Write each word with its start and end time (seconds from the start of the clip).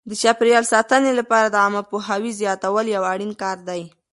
د 0.09 0.11
چاپیریال 0.21 0.65
ساتنې 0.73 1.11
لپاره 1.19 1.47
د 1.49 1.55
عامه 1.63 1.81
پوهاوي 1.91 2.31
زیاتول 2.41 2.85
یو 2.95 3.03
اړین 3.13 3.31
کار 3.41 3.57
دی. 3.69 3.81